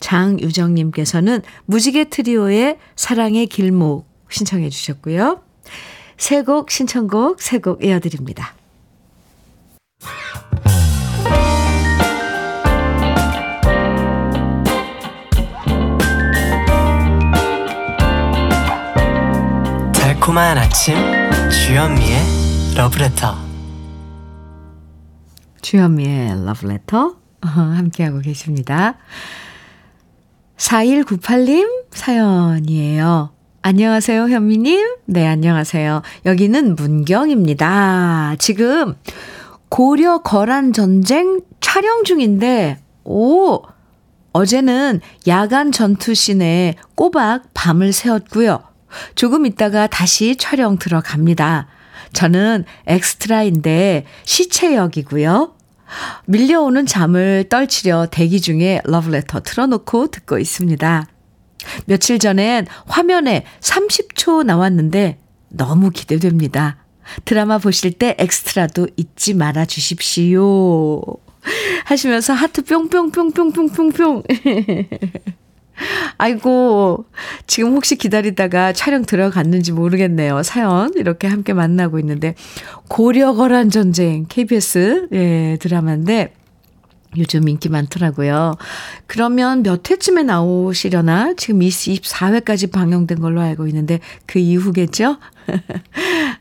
[0.00, 5.42] 장유정님께서는 무지개 트리오의 사랑의 길목 신청해 주셨고요.
[6.16, 8.54] 세 곡 신청곡 세 곡 이어드립니다.
[20.20, 20.94] 달콤한 아침
[21.50, 22.18] 주현미의
[22.76, 23.34] 러브레터
[25.62, 28.98] 주현미의 러브레터 함께하고 계십니다.
[30.58, 33.30] 4198님 사연이에요.
[33.62, 34.96] 안녕하세요, 현미님.
[35.06, 36.02] 네, 안녕하세요.
[36.26, 38.36] 여기는 문경입니다.
[38.38, 38.96] 지금
[39.70, 43.62] 고려 거란 전쟁 촬영 중인데, 오!
[44.32, 48.69] 어제는 야간 전투씬에 꼬박 밤을 새웠고요.
[49.14, 51.68] 조금 있다가 다시 촬영 들어갑니다.
[52.12, 55.54] 저는 엑스트라인데 시체역이고요.
[56.26, 61.06] 밀려오는 잠을 떨치려 대기 중에 러브레터 틀어놓고 듣고 있습니다.
[61.86, 66.76] 며칠 전엔 화면에 30초 나왔는데 너무 기대됩니다.
[67.24, 71.02] 드라마 보실 때 엑스트라도 잊지 말아 주십시오.
[71.84, 74.22] 하시면서 하트 뿅뿅뿅뿅뿅뿅뿅.
[76.18, 77.04] 아이고,
[77.46, 80.42] 지금 혹시 기다리다가 촬영 들어갔는지 모르겠네요.
[80.42, 82.34] 사연 이렇게 함께 만나고 있는데
[82.88, 86.34] 고려거란 전쟁 KBS 예, 드라마인데
[87.16, 88.54] 요즘 인기 많더라고요.
[89.06, 91.34] 그러면 몇 회쯤에 나오시려나?
[91.36, 95.16] 지금 24회까지 방영된 걸로 알고 있는데 그 이후겠죠?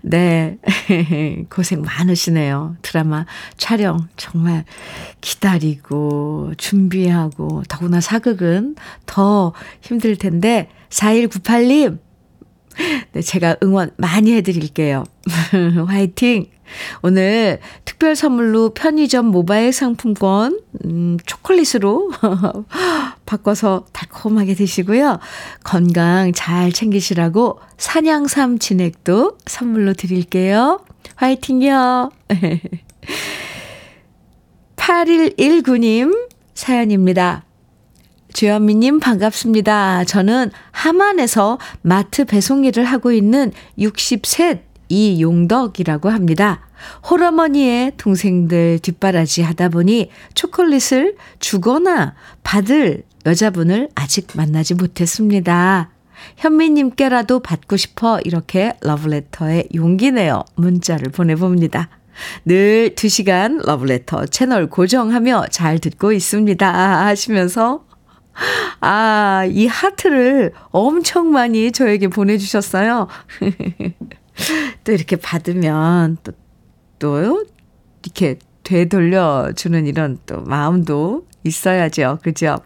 [0.02, 0.58] 네.
[1.50, 2.78] 고생 많으시네요.
[2.82, 3.26] 드라마
[3.58, 4.66] 촬영 정말
[5.22, 12.00] 기다리고 준비하고 더구나 사극은 더 힘들 텐데 4198님
[13.12, 15.04] 네, 제가 응원 많이 해드릴게요.
[15.88, 16.48] 화이팅!
[17.02, 22.12] 오늘 특별 선물로 편의점 모바일 상품권, 음, 초콜릿으로
[23.26, 25.20] 바꿔서 달콤하게 드시고요.
[25.64, 30.82] 건강 잘 챙기시라고 산양삼 진액도 선물로 드릴게요.
[31.16, 32.12] 화이팅요!
[34.76, 37.44] 8119님 사연입니다.
[38.34, 40.06] 주현미님 반갑습니다.
[40.06, 46.62] 저는 하만에서 마트 배송 일을 하고 있는 60셋 이용덕이라고 합니다.
[47.10, 55.92] 홀어머니의 동생들 뒷바라지 하다 보니 초콜릿을 주거나 받을 여자분을 아직 만나지 못했습니다.
[56.38, 61.90] 현미님께라도 받고 싶어 이렇게 러브레터에 용기 내어 문자를 보내봅니다.
[62.46, 67.06] 늘 2시간 러브레터 채널 고정하며 잘 듣고 있습니다.
[67.06, 67.86] 하시면서
[68.82, 73.08] 아, 이 하트를 엄청 많이 저에게 보내주셨어요.
[74.84, 76.32] 또 이렇게 받으면 또,
[77.00, 77.46] 또,
[78.04, 82.20] 이렇게 되돌려주는 이런 또 마음도 있어야죠.
[82.22, 82.60] 그죠?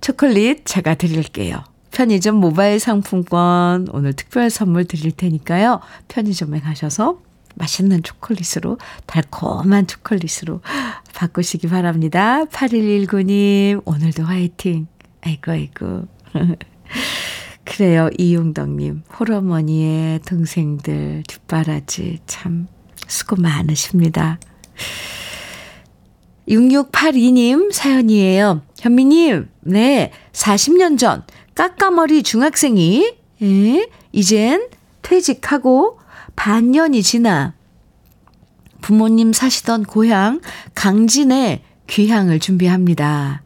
[0.00, 1.62] 초콜릿 제가 드릴게요.
[1.92, 5.80] 편의점 모바일 상품권 오늘 특별 선물 드릴 테니까요.
[6.08, 7.20] 편의점에 가셔서
[7.54, 10.60] 맛있는 초콜릿으로, 달콤한 초콜릿으로
[11.14, 12.44] 바꾸시기 바랍니다.
[12.44, 14.86] 8119님, 오늘도 화이팅.
[15.22, 16.06] 아이고, 아이고.
[17.66, 19.02] 그래요, 이용덕님.
[19.18, 22.68] 홀어머니의 동생들 뒷바라지 참
[23.08, 24.38] 수고 많으십니다.
[26.48, 28.62] 6682님 사연이에요.
[28.78, 31.24] 현미님, 네, 40년 전
[31.56, 34.68] 까까머리 중학생이, 예, 이젠
[35.02, 35.98] 퇴직하고
[36.36, 37.54] 반년이 지나
[38.80, 40.40] 부모님 사시던 고향
[40.74, 43.42] 강진에 귀향을 준비합니다.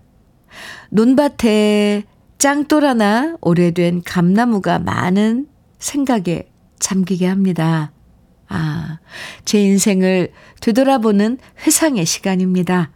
[0.90, 2.04] 논밭에
[2.40, 5.46] 짱돌 하나 오래된 감나무가 많은
[5.78, 7.92] 생각에 잠기게 합니다.
[8.48, 8.98] 아,
[9.44, 12.92] 제 인생을 되돌아보는 회상의 시간입니다.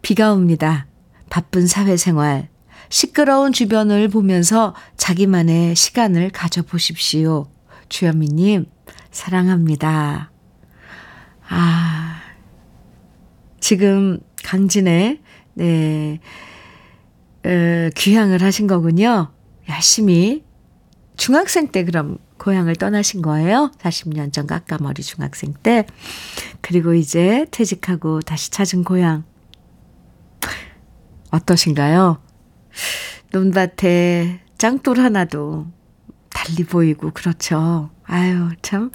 [0.00, 0.86] 비가 옵니다.
[1.28, 2.48] 바쁜 사회생활,
[2.88, 7.48] 시끄러운 주변을 보면서 자기만의 시간을 가져보십시오.
[7.88, 8.66] 주현미님,
[9.10, 10.30] 사랑합니다.
[11.48, 12.20] 아,
[13.58, 15.20] 지금 강진에,
[15.54, 16.20] 네,
[17.44, 19.32] 에, 귀향을 하신 거군요.
[19.68, 20.44] 열심히.
[21.16, 23.70] 중학생 때 그럼 고향을 떠나신 거예요?
[23.78, 25.86] 40년 전 깎아머리 중학생 때.
[26.60, 29.24] 그리고 이제 퇴직하고 다시 찾은 고향.
[31.30, 32.20] 어떠신가요?
[33.32, 35.66] 논밭에 짱돌 하나도
[36.30, 37.90] 달리 보이고 그렇죠.
[38.04, 38.90] 아유, 참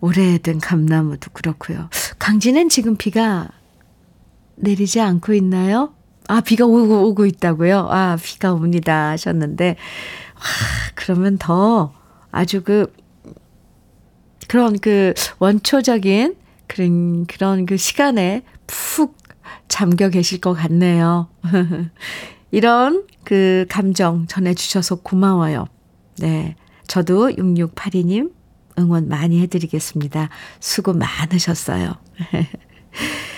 [0.00, 1.88] 오래된 감나무도 그렇고요.
[2.18, 3.48] 강진엔 지금 비가
[4.56, 5.94] 내리지 않고 있나요?
[6.30, 7.88] 아, 비가 오고 오고 있다고요?
[7.90, 9.66] 아, 비가 옵니다 하셨는데
[10.36, 10.42] 와,
[10.94, 11.92] 그러면 더
[12.30, 12.92] 아주 그
[14.46, 16.36] 그런 그 원초적인
[16.68, 19.18] 그런, 그런 그 시간에 푹
[19.66, 21.28] 잠겨 계실 것 같네요.
[22.52, 25.66] 이런 그 감정 전해 주셔서 고마워요.
[26.18, 26.54] 네.
[26.86, 28.32] 저도 6682님
[28.78, 30.28] 응원 많이 해드리겠습니다.
[30.60, 31.94] 수고 많으셨어요.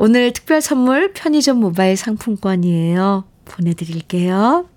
[0.00, 3.24] 오늘 특별 선물 편의점 모바일 상품권이에요.
[3.44, 4.68] 보내드릴게요.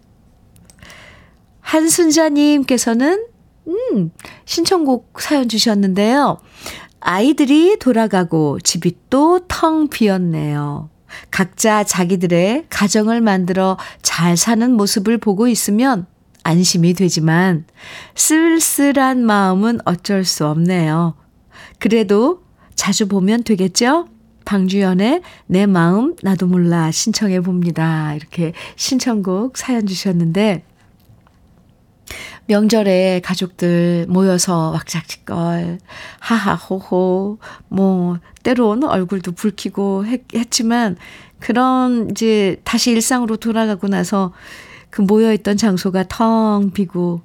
[1.59, 3.27] 한순자님께서는,
[3.67, 4.11] 음,
[4.45, 6.39] 신청곡 사연 주셨는데요.
[6.99, 10.89] 아이들이 돌아가고 집이 또 텅 비었네요.
[11.29, 16.07] 각자 자기들의 가정을 만들어 잘 사는 모습을 보고 있으면
[16.43, 17.65] 안심이 되지만
[18.15, 21.15] 쓸쓸한 마음은 어쩔 수 없네요.
[21.77, 22.41] 그래도
[22.73, 24.07] 자주 보면 되겠죠?
[24.51, 28.13] 방주연의 내 마음 나도 몰라 신청해 봅니다.
[28.13, 30.65] 이렇게 신청곡 사연 주셨는데
[32.47, 35.77] 명절에 가족들 모여서 왁작지껄,
[36.19, 37.37] 하하호호,
[37.69, 40.97] 뭐, 때론 얼굴도 붉히고 했, 했지만,
[41.39, 44.33] 그런 이제 다시 일상으로 돌아가고 나서
[44.89, 47.21] 그 모여있던 장소가 텅 비고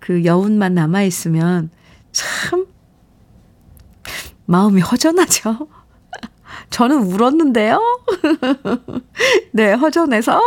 [0.00, 1.68] 그 여운만 남아있으면
[2.12, 2.66] 참
[4.46, 5.68] 마음이 허전하죠.
[6.70, 7.80] 저는 울었는데요.
[9.52, 10.40] 네, 허전해서.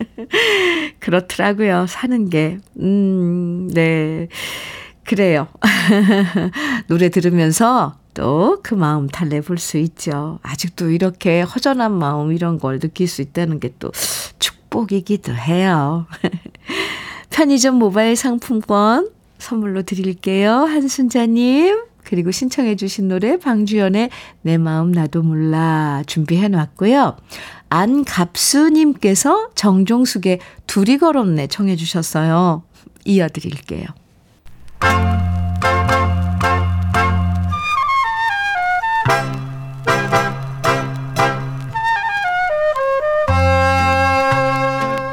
[1.00, 2.58] 그렇더라고요, 사는 게.
[2.80, 4.28] 음, 네.
[5.04, 5.46] 그래요.
[6.88, 10.38] 노래 들으면서 또 그 마음 달래볼 수 있죠.
[10.42, 13.92] 아직도 이렇게 허전한 마음 이런 걸 느낄 수 있다는 게 또
[14.38, 16.06] 축복이기도 해요.
[17.30, 20.50] 편의점 모바일 상품권 선물로 드릴게요.
[20.52, 21.78] 한순자님.
[22.06, 24.10] 그리고 신청해 주신 노래 방주연의
[24.42, 27.16] 내 마음 나도 몰라 준비해 놨고요.
[27.68, 30.38] 안갑수님께서 정종숙의
[30.68, 32.62] 둘이 걸었네 청해 주셨어요.
[33.04, 33.86] 이어드릴게요.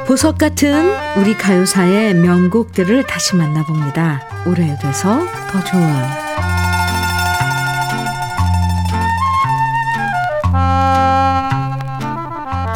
[0.06, 4.44] 보석 같은 우리 가요사의 명곡들을 다시 만나봅니다.
[4.46, 6.53] 오래돼서 더 좋아.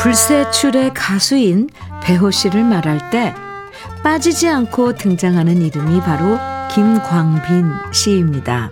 [0.00, 1.68] 불세출의 가수인
[2.02, 3.34] 배호 씨를 말할 때
[4.04, 6.38] 빠지지 않고 등장하는 이름이 바로
[6.72, 8.70] 김광빈 씨입니다.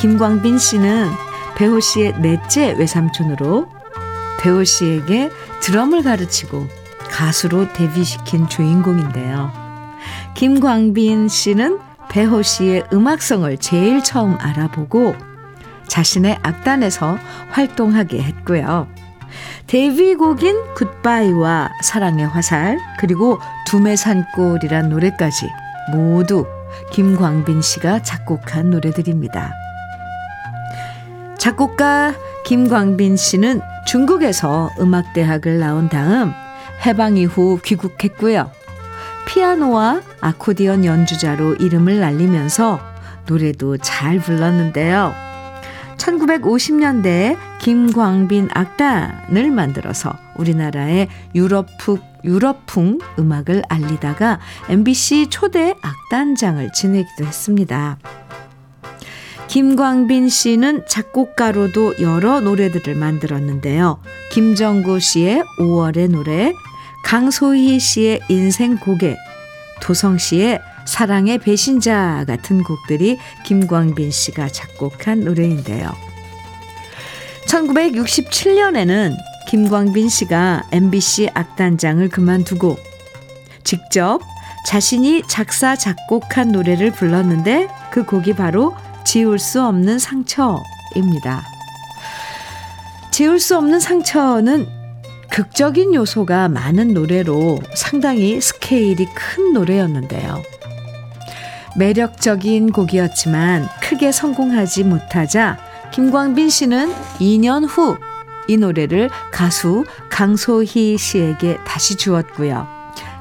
[0.00, 1.08] 김광빈 씨는
[1.56, 3.68] 배호 씨의 넷째 외삼촌으로
[4.40, 5.30] 배호 씨에게
[5.60, 6.66] 드럼을 가르치고
[7.10, 9.52] 가수로 데뷔시킨 주인공인데요.
[10.34, 15.14] 김광빈 씨는 배호 씨의 음악성을 제일 처음 알아보고
[15.86, 17.16] 자신의 악단에서
[17.50, 18.88] 활동하게 했고요.
[19.66, 25.48] 데뷔곡인 굿바이와 사랑의 화살 그리고 두메 산골이란 노래까지
[25.92, 26.46] 모두
[26.92, 29.52] 김광빈 씨가 작곡한 노래들입니다.
[31.38, 32.14] 작곡가
[32.44, 36.32] 김광빈 씨는 중국에서 음악대학을 나온 다음
[36.84, 38.50] 해방 이후 귀국했고요.
[39.26, 42.80] 피아노와 아코디언 연주자로 이름을 날리면서
[43.26, 45.14] 노래도 잘 불렀는데요.
[45.96, 57.98] 1950년대에 김광빈 악단을 만들어서 우리나라의 유럽풍, 유럽풍 음악을 알리다가 MBC 초대 악단장을 지내기도 했습니다.
[59.48, 64.00] 김광빈 씨는 작곡가로도 여러 노래들을 만들었는데요.
[64.30, 66.54] 김정구 씨의 5월의 노래,
[67.04, 69.16] 강소희 씨의 인생 고개,
[69.82, 76.09] 도성 씨의 사랑의 배신자 같은 곡들이 김광빈 씨가 작곡한 노래인데요.
[77.50, 79.16] 1967년에는
[79.48, 82.76] 김광빈 씨가 MBC 악단장을 그만두고
[83.64, 84.20] 직접
[84.66, 91.42] 자신이 작사, 작곡한 노래를 불렀는데 그 곡이 바로 지울 수 없는 상처입니다.
[93.10, 94.68] 지울 수 없는 상처는
[95.30, 100.42] 극적인 요소가 많은 노래로 상당히 스케일이 큰 노래였는데요.
[101.76, 108.10] 매력적인 곡이었지만 크게 성공하지 못하자 김광빈 씨는 2년 후
[108.50, 112.66] 이 노래를 가수 강소희 씨에게 다시 주었고요.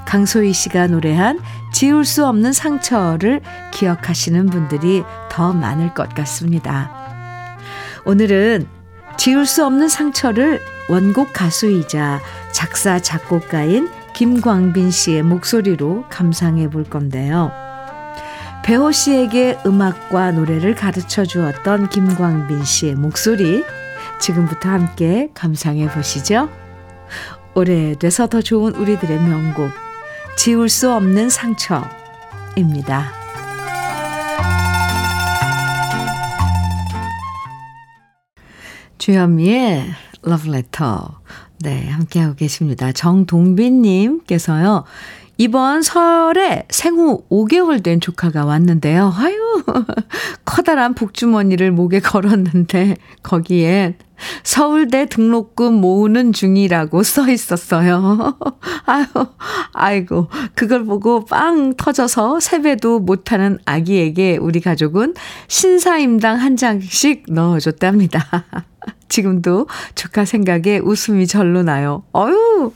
[0.07, 1.39] 강소희 씨가 노래한
[1.71, 3.41] 지울 수 없는 상처를
[3.71, 6.89] 기억하시는 분들이 더 많을 것 같습니다.
[8.05, 8.67] 오늘은
[9.17, 10.59] 지울 수 없는 상처를
[10.89, 17.51] 원곡 가수이자 작사, 작곡가인 김광빈 씨의 목소리로 감상해 볼 건데요.
[18.69, 23.63] 배호 씨에게 음악과 노래를 가르쳐 주었던 김광빈 씨의 목소리
[24.19, 26.47] 지금부터 함께 감상해 보시죠.
[27.55, 29.71] 오래돼서 더 좋은 우리들의 명곡
[30.37, 33.11] 지울 수 없는 상처입니다.
[38.99, 39.85] 주현미의
[40.21, 41.21] 러브레터
[41.61, 42.91] 네 함께하고 계십니다.
[42.91, 44.83] 정동빈님께서요
[45.41, 49.13] 이번 설에 생후 5개월 된 조카가 왔는데요.
[49.15, 49.63] 아유,
[50.43, 53.95] 커다란 복주머니를 목에 걸었는데, 거기엔
[54.43, 58.37] 서울대 등록금 모으는 중이라고 써 있었어요.
[58.85, 59.05] 아유,
[59.71, 65.13] 아이고, 그걸 보고 빵 터져서 세배도 못하는 아기에게 우리 가족은
[65.47, 68.43] 신사임당 한 장씩 넣어줬답니다.
[69.07, 72.03] 지금도 조카 생각에 웃음이 절로 나요.
[72.13, 72.73] 어유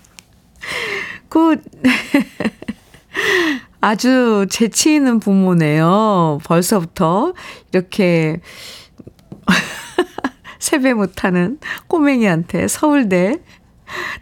[1.34, 1.58] 그,
[3.82, 6.38] 아주 재치 있는 부모네요.
[6.44, 7.34] 벌써부터
[7.72, 8.40] 이렇게
[10.60, 11.58] 세배 못하는
[11.88, 13.38] 꼬맹이한테 서울대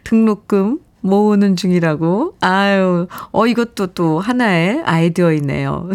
[0.04, 2.38] 등록금 모으는 중이라고.
[2.40, 5.90] 아유, 어, 이것도 또 하나의 아이디어이네요.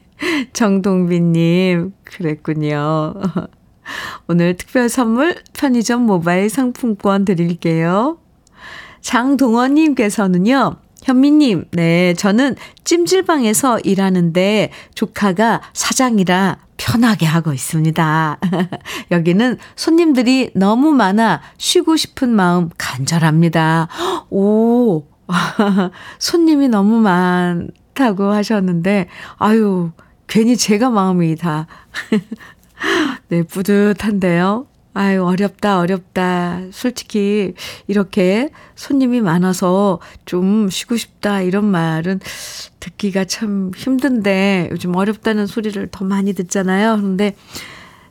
[0.54, 3.12] 정동빈님, 그랬군요.
[4.28, 8.16] 오늘 특별 선물 편의점 모바일 상품권 드릴게요.
[9.04, 18.38] 장동원님께서는요, 현미님, 네, 저는 찜질방에서 일하는데 조카가 사장이라 편하게 하고 있습니다.
[19.12, 23.88] 여기는 손님들이 너무 많아 쉬고 싶은 마음 간절합니다.
[24.30, 25.04] 오,
[26.18, 29.92] 손님이 너무 많다고 하셨는데, 아유,
[30.26, 31.66] 괜히 제가 마음이 다,
[33.28, 34.66] 네, 뿌듯한데요.
[34.94, 36.60] 아유, 어렵다, 어렵다.
[36.70, 37.54] 솔직히,
[37.88, 42.20] 이렇게 손님이 많아서 좀 쉬고 싶다, 이런 말은
[42.78, 46.96] 듣기가 참 힘든데, 요즘 어렵다는 소리를 더 많이 듣잖아요.
[46.96, 47.34] 그런데,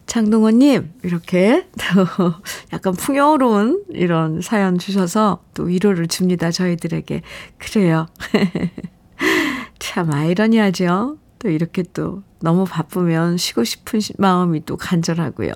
[0.07, 1.65] 장동원님, 이렇게
[1.95, 2.33] 또
[2.73, 7.21] 약간 풍요로운 이런 사연 주셔서 또 위로를 줍니다, 저희들에게.
[7.59, 8.07] 그래요.
[9.79, 11.17] 참 아이러니하죠?
[11.39, 15.53] 또 이렇게 또 너무 바쁘면 쉬고 싶은 마음이 또 간절하고요.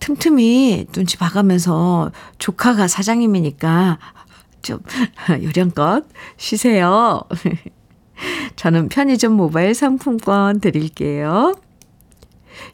[0.00, 3.98] 틈틈이 눈치 봐가면서 조카가 사장님이니까
[4.62, 4.80] 좀
[5.42, 6.04] 요령껏
[6.36, 7.22] 쉬세요.
[8.56, 11.54] 저는 편의점 모바일 상품권 드릴게요.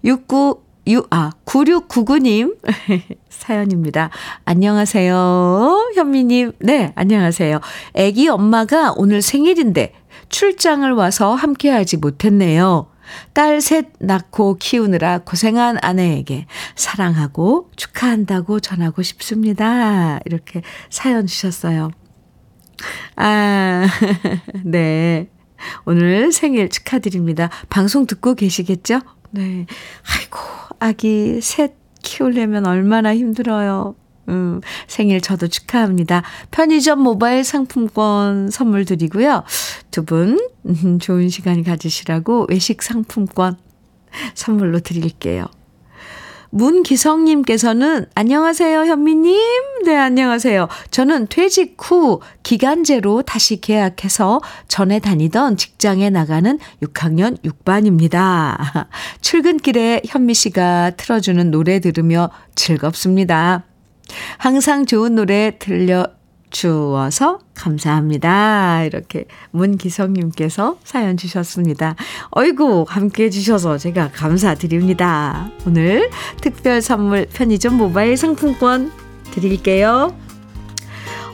[0.04, 2.56] 69, 6, 아, 9699님
[3.28, 4.10] 사연입니다.
[4.44, 5.92] 안녕하세요.
[5.94, 6.52] 현미님.
[6.60, 7.60] 네, 안녕하세요.
[7.94, 9.92] 애기 엄마가 오늘 생일인데
[10.28, 12.88] 출장을 와서 함께하지 못했네요.
[13.32, 20.20] 딸 셋 낳고 키우느라 고생한 아내에게 사랑하고 축하한다고 전하고 싶습니다.
[20.24, 21.90] 이렇게 사연 주셨어요.
[23.16, 23.86] 아,
[24.64, 25.28] 네.
[25.84, 27.48] 오늘 생일 축하드립니다.
[27.70, 29.00] 방송 듣고 계시겠죠?
[29.30, 29.66] 네.
[30.04, 30.38] 아이고,
[30.78, 33.96] 아기 셋 키우려면 얼마나 힘들어요.
[34.28, 36.22] 음, 생일 저도 축하합니다.
[36.50, 39.44] 편의점 모바일 상품권 선물 드리고요.
[39.90, 43.56] 두 분, 음, 좋은 시간 가지시라고 외식 상품권
[44.34, 45.46] 선물로 드릴게요.
[46.50, 49.84] 문기성님께서는 안녕하세요, 현미님.
[49.84, 50.68] 네, 안녕하세요.
[50.90, 58.56] 저는 퇴직 후 기간제로 다시 계약해서 전에 다니던 직장에 나가는 6학년 6반입니다.
[59.20, 63.64] 출근길에 현미 씨가 틀어주는 노래 들으며 즐겁습니다.
[64.38, 66.06] 항상 좋은 노래 들려
[66.50, 68.84] 주어서 감사합니다.
[68.84, 71.96] 이렇게 문기성님께서 사연 주셨습니다.
[72.30, 75.50] 어이구, 함께 해주셔서 제가 감사드립니다.
[75.66, 78.92] 오늘 특별 선물 편의점 모바일 상품권
[79.32, 80.16] 드릴게요.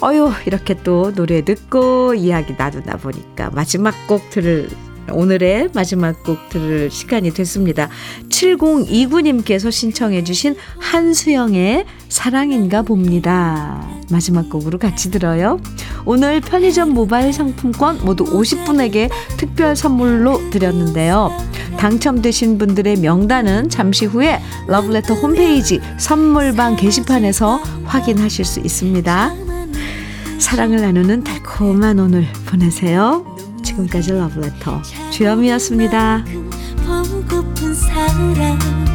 [0.02, 4.68] 어유 이렇게 또 노래 듣고 이야기 나누다 보니까 마지막 곡 들을
[5.10, 7.88] 오늘의 마지막 곡 들을 시간이 됐습니다.
[8.28, 13.86] 7029님께서 신청해 주신 한수영의 사랑인가 봅니다.
[14.10, 15.60] 마지막 곡으로 같이 들어요.
[16.04, 21.30] 오늘 편의점 모바일 상품권 모두 50분에게 특별 선물로 드렸는데요.
[21.78, 29.34] 당첨되신 분들의 명단은 잠시 후에 러브레터 홈페이지 선물방 게시판에서 확인하실 수 있습니다.
[30.38, 33.24] 사랑을 나누는 달콤한 오늘 보내세요.
[33.62, 36.24] 지금까지 러브레터 주현미였습니다.
[37.74, 38.91] 사랑